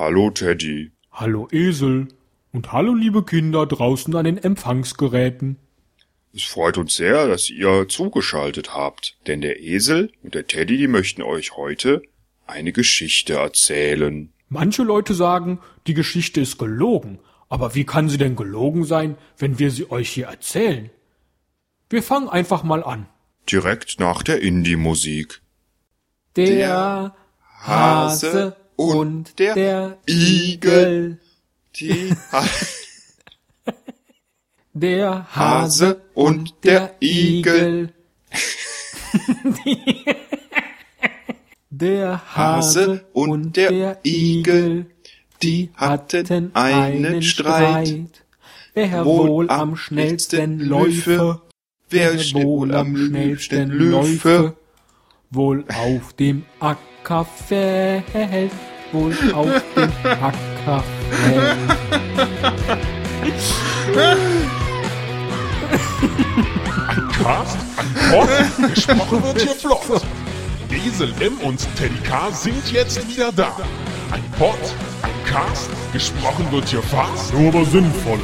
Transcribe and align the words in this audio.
Hallo 0.00 0.30
Teddy. 0.30 0.92
Hallo 1.12 1.46
Esel 1.52 2.08
und 2.54 2.72
hallo 2.72 2.94
liebe 2.94 3.22
Kinder 3.22 3.66
draußen 3.66 4.16
an 4.16 4.24
den 4.24 4.38
Empfangsgeräten. 4.38 5.58
Es 6.34 6.44
freut 6.44 6.78
uns 6.78 6.96
sehr, 6.96 7.28
dass 7.28 7.50
ihr 7.50 7.86
zugeschaltet 7.86 8.74
habt, 8.74 9.18
denn 9.26 9.42
der 9.42 9.60
Esel 9.60 10.10
und 10.22 10.34
der 10.34 10.46
Teddy, 10.46 10.78
die 10.78 10.86
möchten 10.86 11.20
euch 11.20 11.54
heute 11.54 12.00
eine 12.46 12.72
Geschichte 12.72 13.34
erzählen. 13.34 14.32
Manche 14.48 14.84
Leute 14.84 15.12
sagen, 15.12 15.58
die 15.86 15.92
Geschichte 15.92 16.40
ist 16.40 16.58
gelogen, 16.58 17.18
aber 17.50 17.74
wie 17.74 17.84
kann 17.84 18.08
sie 18.08 18.16
denn 18.16 18.36
gelogen 18.36 18.84
sein, 18.84 19.18
wenn 19.36 19.58
wir 19.58 19.70
sie 19.70 19.90
euch 19.90 20.08
hier 20.08 20.28
erzählen? 20.28 20.88
Wir 21.90 22.02
fangen 22.02 22.30
einfach 22.30 22.62
mal 22.62 22.82
an. 22.82 23.06
Direkt 23.52 24.00
nach 24.00 24.22
der 24.22 24.40
Indie-Musik. 24.40 25.42
Der 26.36 27.14
Hase 27.60 28.56
und 28.80 29.38
der 29.38 29.98
Igel. 30.08 31.18
Die 31.76 32.14
ha 32.32 32.44
Der 34.72 35.26
Hase 35.34 36.00
und 36.14 36.54
der 36.64 36.94
Igel. 37.00 37.92
Der 41.70 42.20
Hase 42.36 43.04
und 43.12 43.56
der 43.56 43.98
Igel, 44.04 44.86
die 45.42 45.70
hatten 45.76 46.54
einen 46.54 47.22
Streit. 47.22 48.24
Wer 48.74 49.04
wohl 49.04 49.48
am 49.50 49.76
schnellsten 49.76 50.58
läufe, 50.58 51.40
wer 51.88 52.14
wohl 52.34 52.74
am 52.74 52.96
schnellsten 52.96 53.70
läufe, 53.70 54.56
wohl 55.30 55.64
auf 55.68 56.12
dem 56.14 56.44
Acker 56.58 57.24
fällt, 57.24 58.04
wohl 58.92 59.14
auf 59.32 59.62
dem 59.74 59.92
Acker 60.04 60.84
fällt. 61.24 61.56
Cast, 67.22 67.58
ein 67.76 67.94
Pod, 68.10 68.74
gesprochen 68.74 69.22
wird 69.22 69.40
hier 69.42 69.54
flott. 69.54 70.02
Esel 70.86 71.12
M 71.20 71.38
und 71.40 71.58
Teddy 71.76 71.98
K 72.04 72.30
sind 72.30 72.72
jetzt 72.72 73.06
wieder 73.08 73.30
da. 73.32 73.56
Ein 74.10 74.24
Pod, 74.38 74.58
ein 75.02 75.24
Cast, 75.26 75.70
gesprochen 75.92 76.50
wird 76.50 76.68
hier 76.68 76.82
fast, 76.82 77.34
nur 77.34 77.48
aber 77.48 77.64
sinnvoll. 77.66 78.18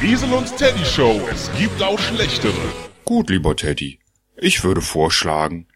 Die 0.00 0.12
Esel 0.12 0.32
und 0.32 0.54
Teddy 0.56 0.84
Show, 0.84 1.20
es 1.30 1.50
gibt 1.58 1.82
auch 1.82 1.98
schlechtere. 1.98 2.52
Gut, 3.04 3.30
lieber 3.30 3.56
Teddy. 3.56 3.98
Ich 4.36 4.62
würde 4.62 4.82
vorschlagen, 4.82 5.66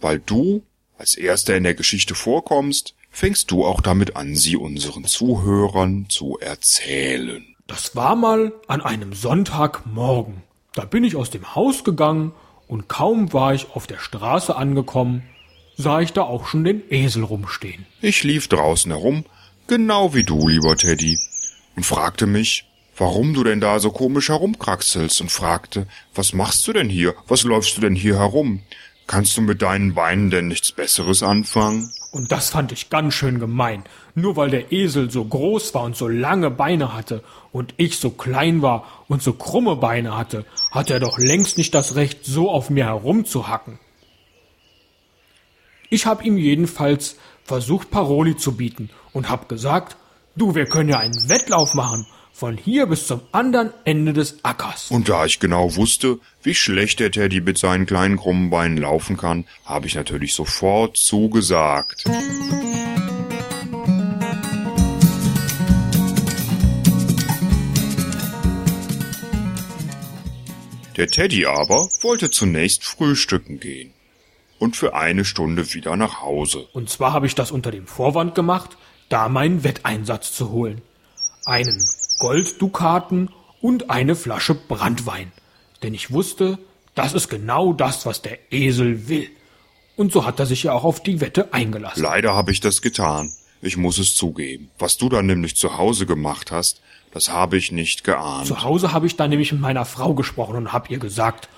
weil 0.00 0.18
du 0.18 0.62
als 0.98 1.14
erster 1.14 1.56
in 1.56 1.64
der 1.64 1.74
Geschichte 1.74 2.14
vorkommst, 2.14 2.94
fängst 3.16 3.50
du 3.50 3.64
auch 3.64 3.80
damit 3.80 4.14
an, 4.14 4.34
sie 4.34 4.56
unseren 4.56 5.04
Zuhörern 5.04 6.04
zu 6.10 6.38
erzählen. 6.38 7.46
Das 7.66 7.96
war 7.96 8.14
mal 8.14 8.52
an 8.68 8.82
einem 8.82 9.14
Sonntagmorgen. 9.14 10.42
Da 10.74 10.84
bin 10.84 11.02
ich 11.02 11.16
aus 11.16 11.30
dem 11.30 11.54
Haus 11.54 11.82
gegangen 11.82 12.32
und 12.68 12.88
kaum 12.88 13.32
war 13.32 13.54
ich 13.54 13.70
auf 13.70 13.86
der 13.86 14.00
Straße 14.00 14.54
angekommen, 14.54 15.22
sah 15.78 16.02
ich 16.02 16.12
da 16.12 16.22
auch 16.24 16.46
schon 16.46 16.64
den 16.64 16.82
Esel 16.90 17.24
rumstehen. 17.24 17.86
Ich 18.02 18.22
lief 18.22 18.48
draußen 18.48 18.90
herum, 18.90 19.24
genau 19.66 20.12
wie 20.12 20.24
du, 20.24 20.46
lieber 20.46 20.76
Teddy, 20.76 21.18
und 21.74 21.86
fragte 21.86 22.26
mich, 22.26 22.66
warum 22.98 23.32
du 23.32 23.44
denn 23.44 23.62
da 23.62 23.80
so 23.80 23.92
komisch 23.92 24.28
herumkraxelst 24.28 25.22
und 25.22 25.32
fragte, 25.32 25.86
was 26.14 26.34
machst 26.34 26.68
du 26.68 26.74
denn 26.74 26.90
hier? 26.90 27.14
Was 27.28 27.44
läufst 27.44 27.78
du 27.78 27.80
denn 27.80 27.94
hier 27.94 28.18
herum? 28.18 28.60
Kannst 29.06 29.38
du 29.38 29.40
mit 29.40 29.62
deinen 29.62 29.94
Beinen 29.94 30.28
denn 30.28 30.48
nichts 30.48 30.70
Besseres 30.72 31.22
anfangen? 31.22 31.90
Und 32.12 32.32
das 32.32 32.50
fand 32.50 32.72
ich 32.72 32.88
ganz 32.88 33.14
schön 33.14 33.40
gemein. 33.40 33.84
Nur 34.14 34.36
weil 34.36 34.50
der 34.50 34.72
Esel 34.72 35.10
so 35.10 35.24
groß 35.24 35.74
war 35.74 35.82
und 35.82 35.96
so 35.96 36.08
lange 36.08 36.50
Beine 36.50 36.94
hatte 36.94 37.22
und 37.52 37.74
ich 37.76 37.98
so 37.98 38.10
klein 38.10 38.62
war 38.62 38.84
und 39.08 39.22
so 39.22 39.32
krumme 39.32 39.76
Beine 39.76 40.16
hatte, 40.16 40.44
hat 40.70 40.90
er 40.90 41.00
doch 41.00 41.18
längst 41.18 41.58
nicht 41.58 41.74
das 41.74 41.94
Recht, 41.94 42.24
so 42.24 42.50
auf 42.50 42.70
mir 42.70 42.86
herumzuhacken. 42.86 43.78
Ich 45.90 46.06
hab 46.06 46.24
ihm 46.24 46.36
jedenfalls 46.36 47.16
versucht, 47.44 47.90
Paroli 47.90 48.36
zu 48.36 48.56
bieten 48.56 48.90
und 49.12 49.28
hab 49.28 49.48
gesagt, 49.48 49.96
du, 50.36 50.54
wir 50.54 50.66
können 50.66 50.88
ja 50.88 50.98
einen 50.98 51.28
Wettlauf 51.28 51.74
machen, 51.74 52.06
von 52.36 52.58
hier 52.58 52.84
bis 52.84 53.06
zum 53.06 53.22
anderen 53.32 53.72
Ende 53.84 54.12
des 54.12 54.44
Ackers. 54.44 54.90
Und 54.90 55.08
da 55.08 55.24
ich 55.24 55.40
genau 55.40 55.74
wusste, 55.74 56.18
wie 56.42 56.54
schlecht 56.54 57.00
der 57.00 57.10
Teddy 57.10 57.40
mit 57.40 57.56
seinen 57.56 57.86
kleinen 57.86 58.18
krummen 58.18 58.50
Beinen 58.50 58.76
laufen 58.76 59.16
kann, 59.16 59.46
habe 59.64 59.86
ich 59.86 59.94
natürlich 59.94 60.34
sofort 60.34 60.98
zugesagt. 60.98 62.04
Der 70.98 71.06
Teddy 71.06 71.46
aber 71.46 71.88
wollte 72.02 72.30
zunächst 72.30 72.84
frühstücken 72.84 73.60
gehen 73.60 73.94
und 74.58 74.76
für 74.76 74.94
eine 74.94 75.24
Stunde 75.24 75.72
wieder 75.72 75.96
nach 75.96 76.20
Hause. 76.20 76.68
Und 76.74 76.90
zwar 76.90 77.14
habe 77.14 77.26
ich 77.26 77.34
das 77.34 77.50
unter 77.50 77.70
dem 77.70 77.86
Vorwand 77.86 78.34
gemacht, 78.34 78.76
da 79.08 79.30
meinen 79.30 79.64
Wetteinsatz 79.64 80.32
zu 80.32 80.50
holen. 80.50 80.82
Einen 81.46 81.80
Golddukaten 82.18 83.30
und 83.60 83.90
eine 83.90 84.16
Flasche 84.16 84.54
Brandwein. 84.54 85.32
Denn 85.82 85.94
ich 85.94 86.10
wusste, 86.10 86.58
das 86.94 87.12
ist 87.12 87.28
genau 87.28 87.72
das, 87.72 88.06
was 88.06 88.22
der 88.22 88.38
Esel 88.52 89.08
will. 89.08 89.28
Und 89.96 90.12
so 90.12 90.26
hat 90.26 90.38
er 90.40 90.46
sich 90.46 90.64
ja 90.64 90.72
auch 90.72 90.84
auf 90.84 91.02
die 91.02 91.20
Wette 91.20 91.52
eingelassen. 91.52 92.02
Leider 92.02 92.34
habe 92.34 92.52
ich 92.52 92.60
das 92.60 92.82
getan. 92.82 93.32
Ich 93.62 93.76
muss 93.76 93.98
es 93.98 94.14
zugeben. 94.14 94.70
Was 94.78 94.98
du 94.98 95.08
dann 95.08 95.26
nämlich 95.26 95.56
zu 95.56 95.78
Hause 95.78 96.06
gemacht 96.06 96.52
hast, 96.52 96.80
das 97.12 97.30
habe 97.30 97.56
ich 97.56 97.72
nicht 97.72 98.04
geahnt. 98.04 98.46
Zu 98.46 98.62
Hause 98.62 98.92
habe 98.92 99.06
ich 99.06 99.16
dann 99.16 99.30
nämlich 99.30 99.52
mit 99.52 99.60
meiner 99.60 99.86
Frau 99.86 100.14
gesprochen 100.14 100.56
und 100.56 100.72
hab 100.72 100.90
ihr 100.90 100.98
gesagt, 100.98 101.48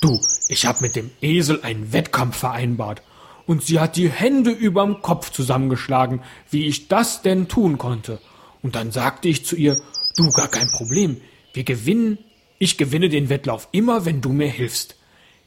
du, 0.00 0.20
ich 0.48 0.66
hab 0.66 0.82
mit 0.82 0.94
dem 0.94 1.10
Esel 1.22 1.60
einen 1.62 1.92
Wettkampf 1.92 2.36
vereinbart. 2.36 3.02
Und 3.46 3.62
sie 3.62 3.80
hat 3.80 3.96
die 3.96 4.10
Hände 4.10 4.50
überm 4.50 5.00
Kopf 5.02 5.30
zusammengeschlagen, 5.30 6.22
wie 6.50 6.66
ich 6.66 6.88
das 6.88 7.22
denn 7.22 7.48
tun 7.48 7.78
konnte. 7.78 8.20
Und 8.62 8.74
dann 8.74 8.90
sagte 8.90 9.28
ich 9.28 9.46
zu 9.46 9.56
ihr, 9.56 9.80
du, 10.16 10.30
gar 10.30 10.48
kein 10.48 10.70
Problem. 10.70 11.20
Wir 11.52 11.64
gewinnen. 11.64 12.18
Ich 12.58 12.78
gewinne 12.78 13.08
den 13.08 13.28
Wettlauf 13.28 13.68
immer, 13.72 14.04
wenn 14.04 14.20
du 14.20 14.30
mir 14.30 14.48
hilfst. 14.48 14.96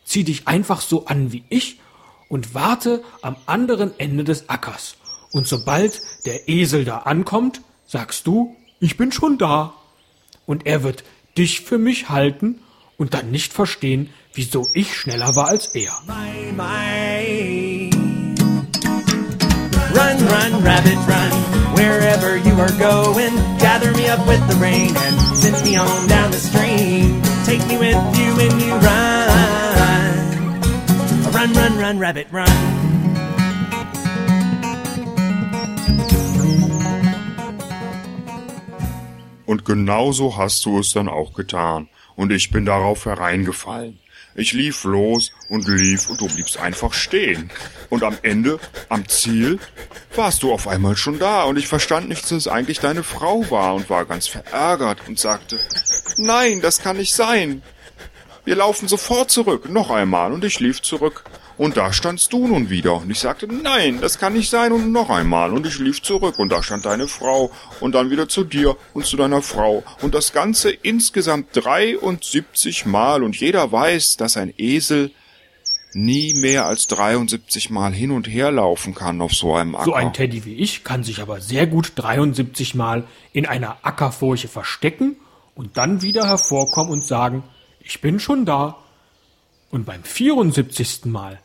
Zieh 0.06 0.24
dich 0.24 0.48
einfach 0.48 0.82
so 0.82 1.06
an 1.06 1.32
wie 1.32 1.44
ich 1.50 1.80
und 2.30 2.54
warte 2.54 3.04
am 3.22 3.36
anderen 3.46 3.92
Ende 4.00 4.24
des 4.24 4.48
Ackers. 4.48 4.96
Und 5.32 5.48
sobald 5.48 6.00
der 6.26 6.48
Esel 6.48 6.86
da 6.86 7.00
ankommt, 7.00 7.62
sagst 7.86 8.28
du, 8.28 8.56
ich 8.80 8.98
bin 8.98 9.12
schon 9.12 9.38
da. 9.38 9.74
Und 10.46 10.66
er 10.66 10.84
wird 10.84 11.04
dich 11.38 11.62
für 11.62 11.78
mich 11.78 12.10
halten 12.10 12.62
und 12.98 13.14
dann 13.14 13.32
nicht 13.32 13.54
verstehen, 13.54 14.10
wieso 14.34 14.68
ich 14.74 14.96
schneller 14.96 15.36
war 15.36 15.48
als 15.48 15.68
er. 15.76 15.92
My, 16.06 16.52
my. 16.56 17.90
Run, 19.92 20.28
run, 20.28 20.66
rabbit, 20.66 20.98
run. 21.08 21.59
Wherever 21.80 22.36
you 22.36 22.60
are 22.60 22.76
going, 22.78 23.34
gather 23.58 23.94
me 23.94 24.10
up 24.10 24.28
with 24.28 24.46
the 24.50 24.56
rain 24.56 24.92
and 24.98 25.38
send 25.38 25.64
me 25.64 25.78
on 25.78 26.08
down 26.10 26.30
the 26.30 26.38
stream. 26.38 27.22
Take 27.46 27.66
me 27.70 27.78
with 27.78 27.96
you 28.20 28.36
when 28.36 28.60
you 28.60 28.74
run. 28.84 29.30
Run, 31.34 31.54
run, 31.54 31.78
run, 31.80 31.98
rabbit, 31.98 32.28
run. 32.34 32.50
Und 39.46 39.64
genauso 39.64 40.36
hast 40.36 40.66
du 40.66 40.80
es 40.80 40.92
dann 40.92 41.08
auch 41.08 41.34
getan. 41.34 41.88
Und 42.18 42.34
ich 42.34 42.52
bin 42.52 42.66
darauf 42.66 43.06
hereingefallen. 43.06 44.00
Ich 44.36 44.54
lief 44.54 44.84
los 44.84 45.32
und 45.50 45.68
lief 45.68 46.10
und 46.10 46.22
du 46.22 46.28
bliebst 46.28 46.58
einfach 46.58 46.94
stehen. 46.94 47.50
Und 47.90 48.04
am 48.04 48.18
Ende, 48.22 48.60
am 48.88 49.08
Ziel, 49.08 49.60
warst 50.16 50.44
du 50.44 50.54
auf 50.54 50.68
einmal 50.68 50.96
schon 50.96 51.20
da 51.20 51.44
und 51.44 51.58
ich 51.58 51.68
verstand 51.68 52.10
nicht, 52.10 52.24
dass 52.24 52.32
es 52.32 52.48
eigentlich 52.48 52.80
deine 52.80 53.04
Frau 53.04 53.50
war 53.50 53.76
und 53.76 53.90
war 53.90 54.06
ganz 54.06 54.28
verärgert 54.28 55.00
und 55.08 55.20
sagte, 55.20 55.60
nein, 56.18 56.62
das 56.62 56.82
kann 56.82 56.98
nicht 56.98 57.14
sein. 57.14 57.64
Wir 58.46 58.56
laufen 58.56 58.88
sofort 58.88 59.30
zurück, 59.30 59.70
noch 59.70 59.90
einmal, 59.90 60.32
und 60.32 60.44
ich 60.44 60.60
lief 60.60 60.82
zurück. 60.82 61.24
Und 61.60 61.76
da 61.76 61.92
standst 61.92 62.32
du 62.32 62.48
nun 62.48 62.70
wieder. 62.70 62.96
Und 62.96 63.12
ich 63.12 63.20
sagte, 63.20 63.46
nein, 63.46 64.00
das 64.00 64.18
kann 64.18 64.32
nicht 64.32 64.50
sein. 64.50 64.72
Und 64.72 64.94
noch 64.94 65.10
einmal. 65.10 65.52
Und 65.52 65.68
ich 65.68 65.78
lief 65.78 66.02
zurück. 66.02 66.40
Und 66.40 66.54
da 66.54 66.64
stand 66.64 66.86
deine 66.86 67.10
Frau. 67.10 67.52
Und 67.82 67.96
dann 67.96 68.10
wieder 68.10 68.30
zu 68.30 68.46
dir 68.46 68.78
und 68.94 69.06
zu 69.06 69.18
deiner 69.18 69.42
Frau. 69.42 69.84
Und 70.02 70.16
das 70.16 70.32
Ganze 70.32 70.72
insgesamt 70.72 71.50
73 71.52 72.86
Mal. 72.86 73.24
Und 73.24 73.36
jeder 73.36 73.70
weiß, 73.74 74.16
dass 74.16 74.38
ein 74.38 74.54
Esel 74.58 75.12
nie 75.92 76.34
mehr 76.34 76.66
als 76.66 76.88
73 76.88 77.70
Mal 77.72 77.92
hin 77.92 78.12
und 78.12 78.30
her 78.30 78.52
laufen 78.52 78.96
kann 78.96 79.20
auf 79.20 79.34
so 79.34 79.54
einem 79.54 79.76
Acker. 79.76 79.84
So 79.84 79.94
ein 79.94 80.14
Teddy 80.14 80.46
wie 80.46 80.56
ich 80.56 80.86
kann 80.86 81.04
sich 81.04 81.22
aber 81.22 81.42
sehr 81.42 81.68
gut 81.68 81.92
73 81.96 82.74
Mal 82.76 83.06
in 83.34 83.46
einer 83.46 83.80
Ackerfurche 83.82 84.48
verstecken 84.48 85.18
und 85.56 85.76
dann 85.76 86.02
wieder 86.02 86.26
hervorkommen 86.26 86.94
und 86.94 87.04
sagen, 87.04 87.44
ich 87.82 88.00
bin 88.00 88.22
schon 88.22 88.46
da. 88.46 88.78
Und 89.72 89.86
beim 89.86 90.04
74. 90.04 91.06
Mal, 91.06 91.40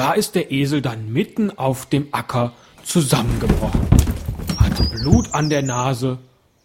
da 0.00 0.14
ist 0.14 0.34
der 0.34 0.50
Esel 0.50 0.80
dann 0.80 1.12
mitten 1.12 1.50
auf 1.50 1.84
dem 1.84 2.08
Acker 2.12 2.54
zusammengebrochen, 2.84 3.86
hatte 4.56 4.84
Blut 4.84 5.34
an 5.34 5.50
der 5.50 5.60
Nase 5.60 6.16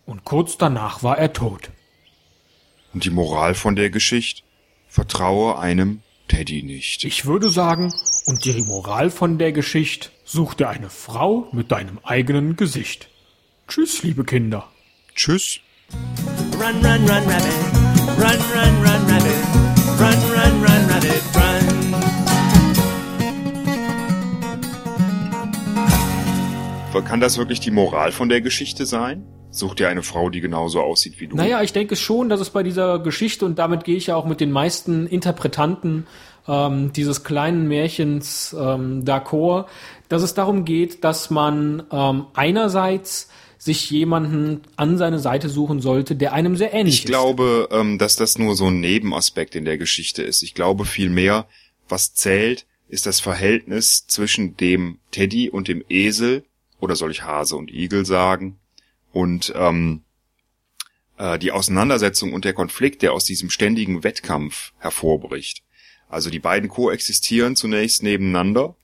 und 0.06 0.24
kurz 0.24 0.58
danach 0.58 1.04
war 1.04 1.18
er 1.18 1.34
tot. 1.34 1.70
Und 2.94 3.04
die 3.04 3.10
Moral 3.10 3.54
von 3.54 3.76
der 3.76 3.90
Geschichte? 3.90 4.42
Vertraue 4.88 5.60
einem 5.60 6.00
Teddy 6.30 6.64
nicht. 6.64 7.04
Ich 7.04 7.26
würde 7.26 7.50
sagen, 7.50 7.94
und 8.26 8.46
die 8.46 8.62
Moral 8.62 9.12
von 9.12 9.38
der 9.38 9.52
Geschichte, 9.52 10.12
such 10.24 10.54
dir 10.54 10.70
eine 10.70 10.90
Frau 10.90 11.50
mit 11.52 11.74
deinem 11.74 12.00
eigenen 12.04 12.56
Gesicht. 12.56 13.10
Tschüss, 13.68 14.02
liebe 14.02 14.24
Kinder. 14.24 14.70
Tschüss. 15.14 15.60
Run, 16.54 16.76
run, 16.76 16.86
run, 16.86 17.10
rabbit. 17.10 17.58
Run, 18.18 18.40
run, 18.56 18.76
run, 18.78 19.10
rabbit. 19.10 19.40
Run, 20.00 20.20
run, 20.32 20.64
run, 20.64 20.90
rabbit. 20.90 21.36
Run. 21.36 21.45
Kann 27.02 27.20
das 27.20 27.38
wirklich 27.38 27.60
die 27.60 27.72
Moral 27.72 28.12
von 28.12 28.30
der 28.30 28.42
Geschichte 28.42 28.86
sein? 28.86 29.26
Such 29.52 29.76
dir 29.76 29.88
eine 29.88 30.04
Frau, 30.04 30.30
die 30.30 30.42
genauso 30.42 30.82
aussieht 30.82 31.20
wie 31.20 31.28
du. 31.28 31.36
Naja, 31.38 31.62
ich 31.62 31.72
denke 31.72 31.96
schon, 31.96 32.28
dass 32.28 32.42
es 32.42 32.50
bei 32.50 32.62
dieser 32.62 33.00
Geschichte, 33.00 33.46
und 33.46 33.58
damit 33.58 33.86
gehe 33.86 33.96
ich 33.96 34.08
ja 34.08 34.16
auch 34.16 34.26
mit 34.26 34.42
den 34.42 34.52
meisten 34.52 35.08
Interpretanten 35.08 36.08
ähm, 36.48 36.92
dieses 36.94 37.24
kleinen 37.24 37.68
Märchens 37.68 38.56
ähm, 38.58 39.04
d'accord, 39.06 39.66
dass 40.10 40.24
es 40.24 40.34
darum 40.34 40.66
geht, 40.66 41.04
dass 41.04 41.30
man 41.30 41.84
ähm, 41.92 42.26
einerseits 42.34 43.30
sich 43.58 43.90
jemanden 43.90 44.62
an 44.76 44.98
seine 44.98 45.20
Seite 45.20 45.50
suchen 45.50 45.80
sollte, 45.82 46.16
der 46.16 46.34
einem 46.34 46.56
sehr 46.56 46.74
ähnlich 46.74 46.96
ich 46.96 47.00
ist. 47.00 47.06
Ich 47.06 47.12
glaube, 47.12 47.70
ähm, 47.72 47.98
dass 47.98 48.16
das 48.16 48.38
nur 48.38 48.56
so 48.56 48.68
ein 48.68 48.80
Nebenaspekt 48.80 49.56
in 49.56 49.66
der 49.66 49.78
Geschichte 49.78 50.22
ist. 50.22 50.44
Ich 50.44 50.54
glaube 50.54 50.86
vielmehr, 50.86 51.48
was 51.88 52.14
zählt, 52.14 52.66
ist 52.90 53.06
das 53.06 53.20
Verhältnis 53.20 54.06
zwischen 54.08 54.56
dem 54.58 55.00
Teddy 55.12 55.50
und 55.50 55.68
dem 55.68 55.84
Esel, 55.90 56.44
oder 56.80 56.96
soll 56.96 57.12
ich 57.12 57.24
Hase 57.24 57.56
und 57.56 57.72
Igel 57.72 58.06
sagen, 58.06 58.60
und 59.12 59.54
ähm, 59.56 60.02
äh, 61.18 61.40
die 61.40 61.52
Auseinandersetzung 61.52 62.34
und 62.34 62.46
der 62.46 62.54
Konflikt, 62.54 63.02
der 63.02 63.14
aus 63.14 63.24
diesem 63.24 63.50
ständigen 63.50 64.04
Wettkampf 64.04 64.74
hervorbricht. 64.78 65.64
Also 66.10 66.30
die 66.30 66.40
beiden 66.40 66.70
koexistieren 66.70 67.56
zunächst 67.56 68.04
nebeneinander, 68.04 68.76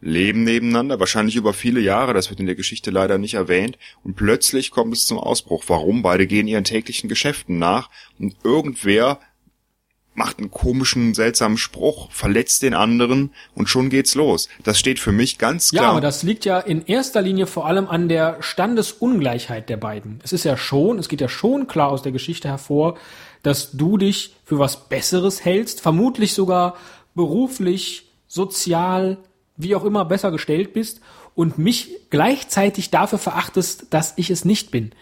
leben 0.00 0.44
nebeneinander, 0.44 0.98
wahrscheinlich 0.98 1.36
über 1.36 1.52
viele 1.52 1.80
Jahre, 1.80 2.14
das 2.14 2.30
wird 2.30 2.40
in 2.40 2.46
der 2.46 2.54
Geschichte 2.54 2.90
leider 2.90 3.18
nicht 3.18 3.34
erwähnt, 3.34 3.78
und 4.02 4.16
plötzlich 4.16 4.70
kommt 4.70 4.94
es 4.94 5.06
zum 5.06 5.18
Ausbruch. 5.18 5.64
Warum? 5.68 6.02
Beide 6.02 6.26
gehen 6.26 6.48
ihren 6.48 6.64
täglichen 6.64 7.08
Geschäften 7.08 7.58
nach 7.58 7.90
und 8.18 8.36
irgendwer 8.42 9.20
macht 10.20 10.38
einen 10.38 10.50
komischen, 10.50 11.14
seltsamen 11.14 11.56
Spruch, 11.56 12.12
verletzt 12.12 12.62
den 12.62 12.74
anderen 12.74 13.32
und 13.54 13.70
schon 13.70 13.88
geht's 13.88 14.14
los. 14.14 14.50
Das 14.64 14.78
steht 14.78 14.98
für 14.98 15.12
mich 15.12 15.38
ganz 15.38 15.70
klar. 15.70 15.84
Ja, 15.84 15.90
aber 15.92 16.02
das 16.02 16.22
liegt 16.22 16.44
ja 16.44 16.60
in 16.60 16.84
erster 16.84 17.22
Linie 17.22 17.46
vor 17.46 17.64
allem 17.64 17.88
an 17.88 18.10
der 18.10 18.36
Standesungleichheit 18.40 19.70
der 19.70 19.78
beiden. 19.78 20.20
Es 20.22 20.34
ist 20.34 20.44
ja 20.44 20.58
schon, 20.58 20.98
es 20.98 21.08
geht 21.08 21.22
ja 21.22 21.28
schon 21.30 21.68
klar 21.68 21.88
aus 21.88 22.02
der 22.02 22.12
Geschichte 22.12 22.48
hervor, 22.48 22.98
dass 23.42 23.72
du 23.72 23.96
dich 23.96 24.36
für 24.44 24.58
was 24.58 24.90
Besseres 24.90 25.42
hältst, 25.42 25.80
vermutlich 25.80 26.34
sogar 26.34 26.76
beruflich, 27.14 28.10
sozial, 28.28 29.16
wie 29.56 29.74
auch 29.74 29.84
immer 29.84 30.04
besser 30.04 30.30
gestellt 30.30 30.74
bist 30.74 31.00
und 31.34 31.56
mich 31.56 31.92
gleichzeitig 32.10 32.90
dafür 32.90 33.18
verachtest, 33.18 33.86
dass 33.88 34.12
ich 34.16 34.28
es 34.28 34.44
nicht 34.44 34.70
bin. 34.70 34.92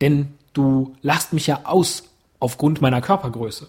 Denn 0.00 0.28
du 0.52 0.94
lachst 1.02 1.32
mich 1.32 1.48
ja 1.48 1.62
aus 1.64 2.04
aufgrund 2.38 2.80
meiner 2.80 3.00
Körpergröße. 3.00 3.66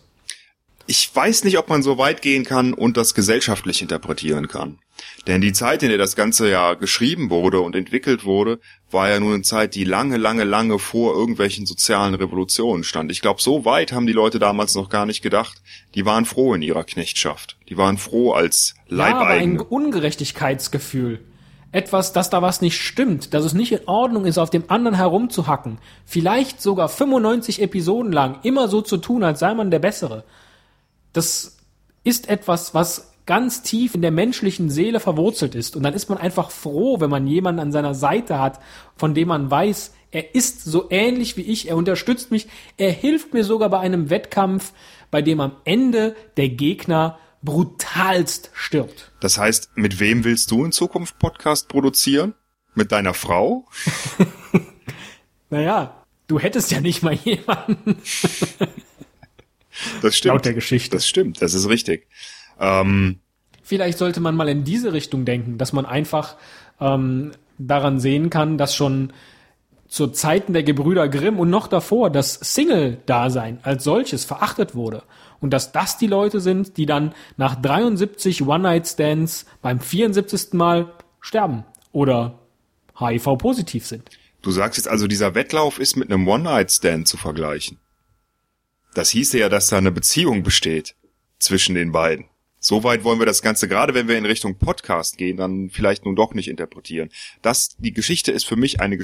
Ich 0.92 1.10
weiß 1.16 1.46
nicht, 1.46 1.58
ob 1.58 1.70
man 1.70 1.84
so 1.84 1.98
weit 1.98 2.22
gehen 2.22 2.44
kann 2.44 2.74
und 2.74 2.98
das 2.98 3.14
gesellschaftlich 3.14 3.82
interpretieren 3.82 4.50
kann. 4.50 4.80
Denn 5.26 5.40
die 5.40 5.54
Zeit, 5.54 5.84
in 5.84 5.88
der 5.88 5.98
das 5.98 6.18
Ganze 6.18 6.50
ja 6.50 6.74
geschrieben 6.74 7.30
wurde 7.30 7.62
und 7.62 7.78
entwickelt 7.78 8.26
wurde, 8.26 8.60
war 8.90 9.08
ja 9.08 9.22
nur 9.22 9.34
eine 9.34 9.42
Zeit, 9.42 9.76
die 9.76 9.86
lange, 9.86 10.18
lange, 10.18 10.44
lange 10.44 10.80
vor 10.80 11.16
irgendwelchen 11.16 11.66
sozialen 11.66 12.14
Revolutionen 12.14 12.84
stand. 12.84 13.10
Ich 13.10 13.22
glaube, 13.22 13.42
so 13.42 13.64
weit 13.64 13.94
haben 13.94 14.06
die 14.06 14.12
Leute 14.12 14.38
damals 14.38 14.76
noch 14.76 14.90
gar 14.90 15.06
nicht 15.06 15.22
gedacht. 15.22 15.62
Die 15.96 16.06
waren 16.06 16.26
froh 16.26 16.56
in 16.56 16.62
ihrer 16.62 16.84
Knechtschaft. 16.84 17.56
Die 17.70 17.78
waren 17.78 17.98
froh 17.98 18.34
als 18.34 18.76
Leibeigene. 18.90 19.14
Ja, 19.14 19.22
aber 19.22 19.30
ein 19.30 19.60
Ungerechtigkeitsgefühl. 19.62 21.22
Etwas, 21.72 22.12
dass 22.12 22.30
da 22.30 22.42
was 22.42 22.60
nicht 22.60 22.82
stimmt, 22.82 23.34
dass 23.34 23.46
es 23.46 23.54
nicht 23.54 23.72
in 23.72 23.88
Ordnung 23.88 24.26
ist, 24.26 24.38
auf 24.38 24.50
dem 24.50 24.66
anderen 24.68 24.98
herumzuhacken. 24.98 25.78
Vielleicht 26.06 26.62
sogar 26.62 26.90
95 26.90 27.62
Episoden 27.62 28.12
lang 28.12 28.40
immer 28.44 28.68
so 28.68 28.82
zu 28.82 28.98
tun, 28.98 29.24
als 29.24 29.40
sei 29.40 29.54
man 29.54 29.72
der 29.72 29.80
Bessere. 29.80 30.26
Das 31.14 31.58
ist 32.04 32.30
etwas, 32.30 32.74
was 32.74 33.12
ganz 33.26 33.62
tief 33.62 33.96
in 33.96 34.02
der 34.02 34.12
menschlichen 34.12 34.70
Seele 34.70 35.00
verwurzelt 35.00 35.56
ist. 35.56 35.76
Und 35.76 35.84
dann 35.84 35.94
ist 35.94 36.10
man 36.10 36.18
einfach 36.18 36.52
froh, 36.52 37.00
wenn 37.00 37.10
man 37.10 37.28
jemanden 37.28 37.62
an 37.62 37.72
seiner 37.72 37.94
Seite 37.94 38.40
hat, 38.40 38.60
von 38.96 39.14
dem 39.14 39.28
man 39.28 39.50
weiß, 39.50 39.94
er 40.12 40.36
ist 40.36 40.66
so 40.66 40.88
ähnlich 40.90 41.38
wie 41.38 41.44
ich, 41.44 41.70
er 41.70 41.78
unterstützt 41.78 42.32
mich, 42.32 42.48
er 42.78 42.92
hilft 42.92 43.34
mir 43.34 43.44
sogar 43.44 43.70
bei 43.70 43.80
einem 43.80 44.10
Wettkampf, 44.10 44.74
bei 45.10 45.22
dem 45.22 45.40
am 45.40 45.54
Ende 45.64 46.16
der 46.38 46.50
Gegner 46.50 47.18
brutalst 47.42 48.52
stirbt. 48.54 49.12
Das 49.20 49.38
heißt, 49.38 49.72
mit 49.76 50.00
wem 50.00 50.24
willst 50.24 50.52
du 50.52 50.66
in 50.66 50.72
Zukunft 50.72 51.18
Podcast 51.18 51.70
produzieren? 51.70 52.34
Mit 52.74 52.92
deiner 52.92 53.14
Frau? 53.14 53.68
naja, 55.50 56.04
du 56.28 56.40
hättest 56.40 56.72
ja 56.72 56.82
nicht 56.82 57.04
mal 57.04 57.14
jemanden. 57.14 57.98
das 60.02 60.18
stimmt. 60.18 60.34
Laut 60.34 60.46
der 60.46 60.54
Geschichte. 60.54 60.96
Das 60.96 61.08
stimmt, 61.08 61.42
das 61.42 61.54
ist 61.54 61.70
richtig. 61.70 62.08
Ähm, 62.60 63.20
Vielleicht 63.64 63.98
sollte 63.98 64.20
man 64.20 64.36
mal 64.36 64.50
in 64.50 64.64
diese 64.64 64.94
Richtung 64.94 65.26
denken, 65.26 65.58
dass 65.58 65.74
man 65.74 65.86
einfach 65.86 66.36
ähm, 66.80 67.32
daran 67.58 68.00
sehen 68.00 68.30
kann, 68.30 68.58
dass 68.58 68.76
schon 68.76 69.14
zu 69.88 70.08
Zeiten 70.08 70.54
der 70.54 70.64
Gebrüder 70.64 71.10
Grimm 71.10 71.38
und 71.38 71.50
noch 71.50 71.68
davor 71.68 72.10
das 72.10 72.36
Single-Dasein 72.36 73.60
als 73.62 73.84
solches 73.84 74.24
verachtet 74.24 74.74
wurde. 74.74 75.04
Und 75.42 75.52
dass 75.52 75.72
das 75.74 75.98
die 75.98 76.08
Leute 76.08 76.40
sind, 76.40 76.78
die 76.78 76.86
dann 76.86 77.14
nach 77.36 77.56
73 77.56 78.44
One-Night-Stands 78.48 79.46
beim 79.62 79.80
74. 79.80 80.54
Mal 80.54 80.94
sterben 81.20 81.66
oder 81.92 82.40
HIV-positiv 82.98 83.86
sind. 83.86 84.10
Du 84.42 84.52
sagst 84.52 84.78
jetzt 84.78 84.88
also, 84.88 85.08
dieser 85.08 85.36
Wettlauf 85.36 85.80
ist 85.80 85.98
mit 85.98 86.10
einem 86.10 86.28
One-Night-Stand 86.28 87.08
zu 87.08 87.18
vergleichen. 87.18 87.78
Das 88.94 89.10
hieße 89.10 89.40
ja, 89.40 89.50
dass 89.50 89.68
da 89.68 89.78
eine 89.78 89.92
Beziehung 89.92 90.44
besteht 90.44 90.96
zwischen 91.40 91.76
den 91.76 91.92
beiden. 91.92 92.26
Soweit 92.60 93.04
wollen 93.04 93.20
wir 93.20 93.26
das 93.26 93.42
Ganze, 93.42 93.68
gerade 93.68 93.94
wenn 93.94 94.08
wir 94.08 94.18
in 94.18 94.26
Richtung 94.26 94.58
Podcast 94.58 95.18
gehen, 95.18 95.38
dann 95.38 95.72
vielleicht 95.72 96.06
nun 96.06 96.16
doch 96.16 96.34
nicht 96.34 96.48
interpretieren. 96.48 97.10
Das, 97.42 97.76
die 97.80 97.94
Geschichte 97.94 98.32
ist 98.32 98.46
für 98.46 98.56
mich 98.56 98.82
eine 98.82 98.98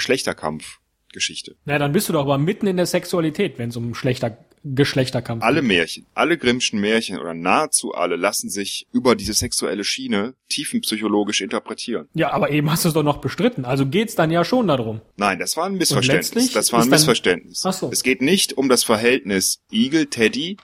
Geschlechterkampfgeschichte. 1.13 1.55
Na, 1.65 1.77
dann 1.77 1.91
bist 1.91 2.09
du 2.09 2.13
doch 2.13 2.21
aber 2.21 2.37
mitten 2.37 2.67
in 2.67 2.77
der 2.77 2.85
Sexualität, 2.85 3.57
wenn 3.57 3.69
es 3.69 3.75
um 3.75 3.95
schlechter 3.95 4.37
Geschlechterkampf 4.63 5.43
Alle 5.43 5.61
Märchen, 5.61 6.05
alle 6.13 6.37
Grimmschen 6.37 6.79
Märchen 6.79 7.19
oder 7.19 7.33
nahezu 7.33 7.93
alle 7.93 8.15
lassen 8.15 8.49
sich 8.49 8.87
über 8.91 9.15
diese 9.15 9.33
sexuelle 9.33 9.83
Schiene 9.83 10.33
tiefenpsychologisch 10.49 11.41
interpretieren. 11.41 12.09
Ja, 12.13 12.31
aber 12.31 12.49
eben 12.49 12.69
hast 12.69 12.83
du 12.83 12.89
es 12.89 12.93
doch 12.93 13.03
noch 13.03 13.17
bestritten. 13.17 13.65
Also 13.65 13.85
geht's 13.85 14.15
dann 14.15 14.31
ja 14.31 14.43
schon 14.43 14.67
darum. 14.67 15.01
Nein, 15.15 15.39
das 15.39 15.55
war 15.55 15.67
ein 15.67 15.75
Missverständnis. 15.75 16.51
Das 16.51 16.73
war 16.73 16.81
ein 16.81 16.89
Missverständnis. 16.89 17.63
Ach 17.65 17.73
so. 17.73 17.89
Es 17.91 18.03
geht 18.03 18.21
nicht 18.21 18.57
um 18.57 18.67
das 18.67 18.83
Verhältnis 18.83 19.59
Igel-Teddy, 19.71 20.57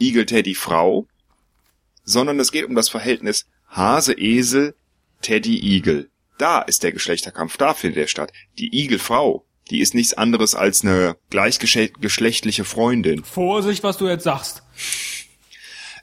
Igel-Teddy-Frau, 0.00 1.06
sondern 2.04 2.40
es 2.40 2.50
geht 2.50 2.64
um 2.64 2.74
das 2.74 2.88
Verhältnis 2.88 3.46
Hase-Esel, 3.68 4.74
Teddy-Igel. 5.22 6.08
Da 6.38 6.60
ist 6.60 6.82
der 6.82 6.92
Geschlechterkampf, 6.92 7.56
da 7.56 7.74
findet 7.74 7.98
er 7.98 8.08
statt. 8.08 8.32
Die 8.58 8.82
Igelfrau, 8.82 9.45
die 9.70 9.80
ist 9.80 9.94
nichts 9.94 10.14
anderes 10.14 10.54
als 10.54 10.82
eine 10.82 11.16
gleichgeschlechtliche 11.30 12.64
Freundin. 12.64 13.24
Vorsicht, 13.24 13.82
was 13.82 13.98
du 13.98 14.08
jetzt 14.08 14.24
sagst. 14.24 14.62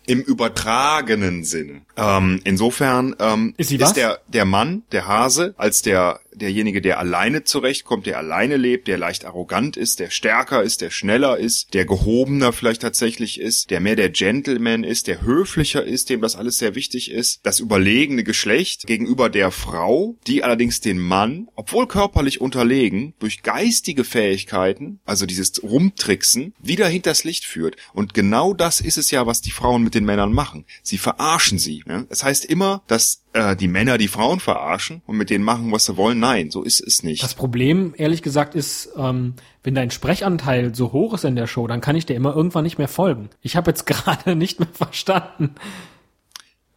Im 0.06 0.22
übertragenen 0.22 1.46
Sinne. 1.46 1.82
Ähm, 1.96 2.42
insofern 2.44 3.16
ähm, 3.20 3.54
ist, 3.58 3.72
ist 3.72 3.94
der, 3.94 4.20
der 4.28 4.44
Mann, 4.44 4.84
der 4.92 5.08
Hase, 5.08 5.56
als 5.58 5.82
der 5.82 6.20
derjenige, 6.36 6.82
der 6.82 7.00
alleine 7.00 7.44
zurechtkommt, 7.44 8.06
der 8.06 8.18
alleine 8.18 8.58
lebt, 8.58 8.88
der 8.88 8.98
leicht 8.98 9.26
arrogant 9.26 9.78
ist, 9.78 10.00
der 10.00 10.10
stärker 10.10 10.64
ist, 10.64 10.82
der 10.82 10.90
schneller 10.90 11.38
ist, 11.38 11.74
der 11.74 11.86
gehobener 11.86 12.54
vielleicht 12.54 12.82
tatsächlich 12.82 13.40
ist, 13.40 13.70
der 13.70 13.80
mehr 13.80 13.96
der 13.96 14.10
Gentleman 14.10 14.84
ist, 14.84 15.08
der 15.08 15.22
höflicher 15.22 15.84
ist, 15.84 16.10
dem 16.10 16.22
das 16.22 16.36
alles 16.36 16.58
sehr 16.58 16.76
wichtig 16.76 17.12
ist, 17.12 17.40
das 17.44 17.60
überlegene 17.60 18.24
Geschlecht 18.24 18.88
gegenüber 18.88 19.30
der 19.30 19.52
Frau, 19.52 20.18
die 20.28 20.44
allerdings 20.44 20.82
den 20.82 21.00
Mann, 21.00 21.48
obwohl 21.56 21.88
körperlich 21.88 22.42
unterlegen, 22.42 23.14
durch 23.20 23.44
geistige 23.44 24.04
Fähigkeiten, 24.04 25.00
also 25.06 25.26
dieses 25.26 25.64
Rumtricksen, 25.64 26.54
wieder 26.60 26.88
hinters 26.88 27.24
Licht 27.24 27.46
führt. 27.46 27.76
Und 27.94 28.14
genau 28.14 28.54
das 28.54 28.82
ist 28.82 28.98
es 28.98 29.12
ja, 29.12 29.26
was 29.26 29.42
die 29.42 29.52
Frauen 29.52 29.84
mit 29.84 29.96
den 29.96 30.06
Männern 30.06 30.34
machen. 30.34 30.66
Sie 30.82 30.98
verarschen 30.98 31.60
sie. 31.60 31.84
Ne? 31.86 32.06
Das 32.10 32.24
heißt 32.24 32.46
immer, 32.46 32.84
dass 32.88 33.24
äh, 33.34 33.56
die 33.56 33.68
Männer 33.68 33.98
die 33.98 34.08
Frauen 34.08 34.40
verarschen 34.40 35.02
und 35.06 35.18
mit 35.18 35.30
denen 35.30 35.44
machen, 35.44 35.72
was 35.72 35.86
sie 35.86 35.98
wollen. 35.98 36.20
Nein, 36.24 36.52
so 36.52 36.64
ist 36.64 36.80
es 36.80 37.04
nicht. 37.04 37.22
Das 37.22 37.34
Problem, 37.34 37.94
ehrlich 37.98 38.22
gesagt, 38.22 38.56
ist, 38.56 38.92
ähm, 38.96 39.34
wenn 39.62 39.76
dein 39.76 39.92
Sprechanteil 39.92 40.74
so 40.74 40.94
hoch 40.94 41.14
ist 41.14 41.26
in 41.26 41.36
der 41.36 41.48
Show, 41.48 41.68
dann 41.68 41.82
kann 41.82 41.98
ich 41.98 42.06
dir 42.06 42.16
immer 42.16 42.34
irgendwann 42.34 42.64
nicht 42.64 42.78
mehr 42.78 42.88
folgen. 42.88 43.30
Ich 43.42 43.58
habe 43.58 43.72
jetzt 43.72 43.86
gerade 43.86 44.38
nicht 44.38 44.58
mehr 44.58 44.70
verstanden, 44.72 45.56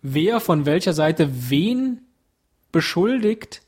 wer 0.02 0.40
von 0.40 0.66
welcher 0.66 0.94
Seite 0.94 1.28
wen 1.48 2.00
beschuldigt, 2.72 3.62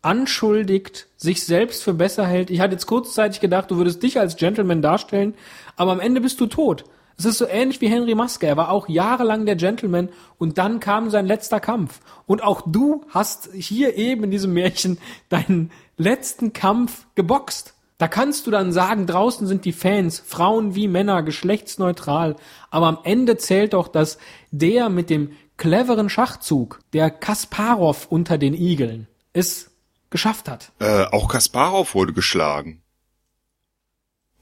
anschuldigt, 0.00 1.08
sich 1.18 1.44
selbst 1.44 1.84
für 1.84 1.92
besser 1.92 2.26
hält. 2.26 2.48
Ich 2.48 2.60
hatte 2.60 2.72
jetzt 2.72 2.86
kurzzeitig 2.86 3.40
gedacht, 3.40 3.70
du 3.70 3.76
würdest 3.76 4.02
dich 4.02 4.18
als 4.18 4.36
Gentleman 4.36 4.80
darstellen, 4.80 5.34
aber 5.76 5.92
am 5.92 6.00
Ende 6.00 6.22
bist 6.22 6.40
du 6.40 6.46
tot. 6.46 6.84
Es 7.18 7.24
ist 7.24 7.38
so 7.38 7.46
ähnlich 7.46 7.80
wie 7.80 7.88
Henry 7.88 8.14
Maske. 8.14 8.46
Er 8.46 8.56
war 8.56 8.70
auch 8.70 8.88
jahrelang 8.88 9.46
der 9.46 9.56
Gentleman 9.56 10.10
und 10.38 10.58
dann 10.58 10.80
kam 10.80 11.10
sein 11.10 11.26
letzter 11.26 11.60
Kampf. 11.60 12.00
Und 12.26 12.42
auch 12.42 12.62
du 12.66 13.04
hast 13.08 13.48
hier 13.54 13.96
eben 13.96 14.24
in 14.24 14.30
diesem 14.30 14.52
Märchen 14.52 14.98
deinen 15.28 15.70
letzten 15.96 16.52
Kampf 16.52 17.06
geboxt. 17.14 17.74
Da 17.98 18.08
kannst 18.08 18.46
du 18.46 18.50
dann 18.50 18.72
sagen, 18.72 19.06
draußen 19.06 19.46
sind 19.46 19.64
die 19.64 19.72
Fans, 19.72 20.22
Frauen 20.24 20.74
wie 20.74 20.86
Männer, 20.86 21.22
geschlechtsneutral. 21.22 22.36
Aber 22.70 22.86
am 22.88 22.98
Ende 23.04 23.38
zählt 23.38 23.72
doch, 23.72 23.88
dass 23.88 24.18
der 24.50 24.90
mit 24.90 25.08
dem 25.08 25.32
cleveren 25.56 26.10
Schachzug, 26.10 26.80
der 26.92 27.10
Kasparov 27.10 28.06
unter 28.10 28.36
den 28.36 28.52
Igeln, 28.52 29.08
es 29.32 29.70
geschafft 30.10 30.48
hat. 30.50 30.72
Äh, 30.78 31.04
auch 31.04 31.28
Kasparov 31.28 31.94
wurde 31.94 32.12
geschlagen. 32.12 32.82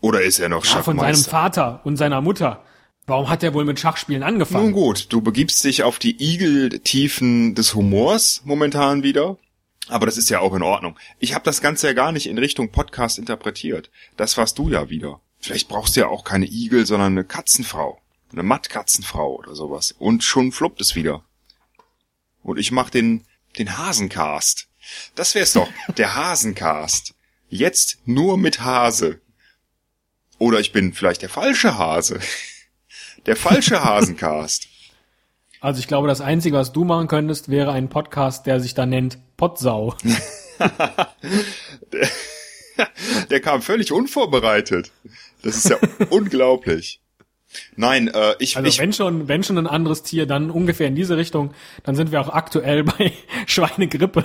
Oder 0.04 0.20
ist 0.20 0.38
er 0.38 0.50
noch 0.50 0.66
Ja, 0.66 0.82
von 0.82 0.98
seinem 0.98 1.14
Schachmeister? 1.14 1.30
Vater 1.30 1.80
und 1.84 1.96
seiner 1.96 2.20
Mutter. 2.20 2.62
Warum 3.06 3.30
hat 3.30 3.42
er 3.42 3.54
wohl 3.54 3.64
mit 3.64 3.80
Schachspielen 3.80 4.20
Nun 4.20 4.28
angefangen? 4.28 4.72
gut, 4.72 5.06
du 5.10 5.22
begibst 5.22 5.64
dich 5.64 5.82
auf 5.82 5.98
die 5.98 6.22
Igeltiefen 6.22 7.54
des 7.54 7.74
Humors 7.74 8.42
momentan 8.44 9.02
wieder. 9.02 9.38
Aber 9.88 10.04
das 10.04 10.18
ist 10.18 10.28
ja 10.28 10.40
auch 10.40 10.52
in 10.52 10.60
Ordnung. 10.62 10.98
Ich 11.20 11.32
habe 11.32 11.46
das 11.46 11.62
Ganze 11.62 11.86
ja 11.86 11.94
gar 11.94 12.12
nicht 12.12 12.26
in 12.26 12.36
Richtung 12.36 12.70
Podcast 12.70 13.18
interpretiert. 13.18 13.90
Das 14.18 14.36
warst 14.36 14.58
du 14.58 14.68
ja 14.68 14.90
wieder. 14.90 15.22
Vielleicht 15.40 15.68
brauchst 15.68 15.96
du 15.96 16.00
ja 16.00 16.08
auch 16.08 16.24
keine 16.24 16.44
Igel, 16.44 16.84
sondern 16.84 17.12
eine 17.12 17.24
Katzenfrau. 17.24 17.98
Eine 18.30 18.42
Mattkatzenfrau 18.42 19.36
oder 19.36 19.54
sowas. 19.54 19.94
Und 19.98 20.22
schon 20.22 20.52
fluppt 20.52 20.82
es 20.82 20.94
wieder. 20.94 21.24
Und 22.42 22.58
ich 22.58 22.72
mach 22.72 22.90
den, 22.90 23.24
den 23.58 23.78
Hasencast. 23.78 24.68
Das 25.14 25.34
wär's 25.34 25.54
doch. 25.54 25.68
Der 25.96 26.14
Hasencast. 26.14 27.14
Jetzt 27.48 28.00
nur 28.04 28.36
mit 28.36 28.60
Hase. 28.60 29.22
Oder 30.38 30.60
ich 30.60 30.72
bin 30.72 30.92
vielleicht 30.92 31.22
der 31.22 31.28
falsche 31.28 31.78
Hase. 31.78 32.20
Der 33.26 33.36
falsche 33.36 33.82
Hasencast. 33.82 34.68
Also 35.60 35.80
ich 35.80 35.88
glaube, 35.88 36.08
das 36.08 36.20
Einzige, 36.20 36.58
was 36.58 36.72
du 36.72 36.84
machen 36.84 37.08
könntest, 37.08 37.48
wäre 37.48 37.72
ein 37.72 37.88
Podcast, 37.88 38.44
der 38.44 38.60
sich 38.60 38.74
da 38.74 38.84
nennt 38.84 39.16
Pottsau. 39.38 39.96
Der 43.30 43.40
kam 43.40 43.62
völlig 43.62 43.92
unvorbereitet. 43.92 44.92
Das 45.42 45.56
ist 45.56 45.70
ja 45.70 45.78
unglaublich. 46.10 47.00
Nein, 47.76 48.08
äh, 48.08 48.34
ich, 48.40 48.56
Also 48.56 48.68
ich 48.68 48.78
wenn 48.78 48.92
schon, 48.92 49.28
wenn 49.28 49.42
schon 49.42 49.58
ein 49.58 49.66
anderes 49.66 50.02
Tier, 50.02 50.26
dann 50.26 50.50
ungefähr 50.50 50.88
in 50.88 50.96
diese 50.96 51.16
Richtung, 51.16 51.54
dann 51.82 51.94
sind 51.94 52.12
wir 52.12 52.20
auch 52.20 52.28
aktuell 52.28 52.84
bei 52.84 53.12
Schweinegrippe. 53.46 54.24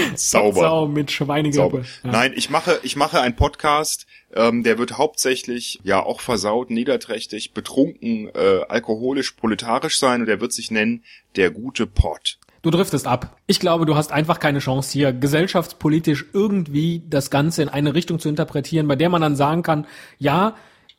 sauber. 0.14 0.52
Pottsau 0.52 0.86
mit 0.86 1.10
Schweinegrippe. 1.10 1.84
sauber. 1.84 1.84
Nein, 2.02 2.32
ich 2.34 2.50
mache, 2.50 2.80
ich 2.82 2.96
mache 2.96 3.20
einen 3.20 3.36
Podcast, 3.36 4.06
ähm, 4.34 4.62
der 4.62 4.78
wird 4.78 4.98
hauptsächlich 4.98 5.80
ja 5.82 6.02
auch 6.02 6.20
versaut, 6.20 6.70
niederträchtig, 6.70 7.52
betrunken, 7.52 8.28
äh, 8.34 8.62
alkoholisch, 8.68 9.32
proletarisch 9.32 9.98
sein 9.98 10.20
und 10.20 10.26
der 10.26 10.40
wird 10.40 10.52
sich 10.52 10.70
nennen 10.70 11.04
der 11.36 11.50
gute 11.50 11.86
Pott. 11.86 12.38
Du 12.62 12.70
driftest 12.70 13.06
ab. 13.06 13.38
Ich 13.46 13.58
glaube, 13.58 13.86
du 13.86 13.96
hast 13.96 14.12
einfach 14.12 14.38
keine 14.38 14.58
Chance 14.58 14.92
hier, 14.92 15.12
gesellschaftspolitisch 15.14 16.26
irgendwie 16.34 17.02
das 17.08 17.30
Ganze 17.30 17.62
in 17.62 17.70
eine 17.70 17.94
Richtung 17.94 18.18
zu 18.18 18.28
interpretieren, 18.28 18.86
bei 18.86 18.96
der 18.96 19.08
man 19.08 19.22
dann 19.22 19.34
sagen 19.34 19.62
kann, 19.62 19.86
ja, 20.18 20.56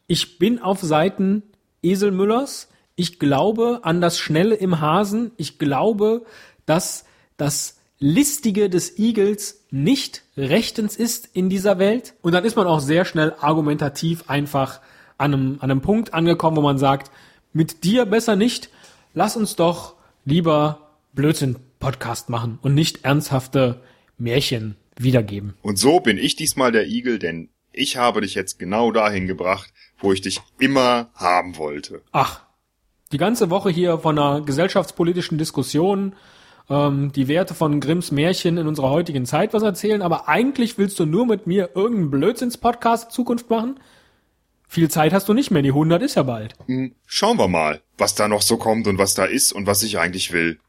ich 0.08 0.40
bin 0.40 0.60
auf 0.60 0.80
Seiten 0.82 1.44
Esel 1.84 2.12
Müllers, 2.12 2.70
ich 2.96 3.20
glaube 3.20 3.82
an 3.84 4.02
das 4.02 4.18
Schnelle 4.18 4.56
im 4.56 4.82
Hasen, 4.82 5.32
ich 5.38 5.60
glaube, 5.60 6.26
dass 6.66 7.06
das 7.38 7.80
Listige 8.04 8.68
des 8.68 8.98
Igels 8.98 9.64
nicht 9.70 10.24
rechtens 10.36 10.96
ist 10.98 11.30
in 11.34 11.50
dieser 11.50 11.78
Welt. 11.78 12.16
Und 12.24 12.34
dann 12.34 12.44
ist 12.44 12.56
man 12.56 12.66
auch 12.66 12.80
sehr 12.80 13.06
schnell 13.06 13.36
argumentativ 13.40 14.28
einfach 14.28 14.82
an 15.20 15.34
einem, 15.34 15.58
an 15.60 15.70
einem 15.70 15.82
Punkt 15.82 16.12
angekommen, 16.16 16.58
wo 16.58 16.62
man 16.62 16.80
sagt, 16.80 17.12
mit 17.54 17.84
dir 17.84 18.08
besser 18.08 18.36
nicht, 18.36 18.72
lass 19.14 19.38
uns 19.38 19.56
doch 19.56 19.94
lieber 20.26 20.90
Blödsinn-Podcast 21.14 22.30
machen 22.30 22.58
und 22.64 22.74
nicht 22.74 23.06
ernsthafte 23.06 23.82
Märchen 24.18 24.78
wiedergeben. 24.98 25.54
Und 25.62 25.78
so 25.78 26.00
bin 26.00 26.18
ich 26.18 26.36
diesmal 26.36 26.72
der 26.72 26.88
Igel, 26.88 27.20
denn 27.20 27.50
ich 27.72 27.98
habe 27.98 28.22
dich 28.22 28.34
jetzt 28.34 28.58
genau 28.58 28.92
dahin 28.92 29.28
gebracht, 29.28 29.72
wo 30.00 30.12
ich 30.12 30.22
dich 30.22 30.42
immer 30.58 31.12
haben 31.14 31.56
wollte. 31.58 32.02
Ach, 32.12 32.42
die 33.12 33.20
ganze 33.20 33.52
Woche 33.52 33.70
hier 33.70 34.00
von 34.00 34.18
einer 34.18 34.42
gesellschaftspolitischen 34.42 35.38
Diskussion, 35.38 36.16
ähm, 36.72 37.12
die 37.12 37.28
Werte 37.28 37.54
von 37.54 37.80
Grimms 37.82 38.12
Märchen 38.12 38.58
in 38.58 38.66
unserer 38.66 38.90
heutigen 38.90 39.26
Zeit 39.26 39.54
was 39.54 39.62
erzählen, 39.62 40.02
aber 40.02 40.30
eigentlich 40.30 40.78
willst 40.78 40.98
du 41.00 41.06
nur 41.06 41.26
mit 41.26 41.46
mir 41.46 41.72
irgendeinen 41.76 42.10
Blödsinns-Podcast 42.12 43.06
in 43.06 43.12
Zukunft 43.12 43.50
machen? 43.50 43.80
Viel 44.68 44.90
Zeit 44.90 45.12
hast 45.12 45.28
du 45.28 45.34
nicht 45.34 45.52
mehr, 45.52 45.62
die 45.62 45.70
100 45.70 46.02
ist 46.02 46.16
ja 46.16 46.24
bald. 46.24 46.56
Hm, 46.68 46.96
Schauen 47.06 47.38
wir 47.38 47.50
mal, 47.50 47.82
was 47.98 48.16
da 48.16 48.30
noch 48.30 48.42
so 48.42 48.56
kommt 48.56 48.88
und 48.88 48.98
was 48.98 49.14
da 49.14 49.26
ist 49.26 49.52
und 49.52 49.68
was 49.68 49.84
ich 49.84 50.00
eigentlich 50.00 50.32
will. 50.32 50.60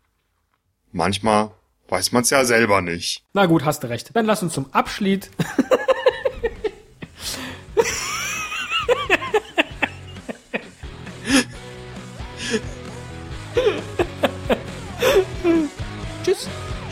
Manchmal 0.91 1.53
weiß 1.89 2.11
man's 2.11 2.31
ja 2.31 2.45
selber 2.45 2.81
nicht. 2.83 3.23
Na 3.33 3.47
gut, 3.47 3.65
hast 3.65 3.85
du 3.85 3.89
recht. 3.89 4.11
Dann 4.15 4.27
lass 4.27 4.43
uns 4.43 4.55
zum 4.55 4.67
Abschied. 4.73 5.31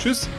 Tschüss. 0.00 0.30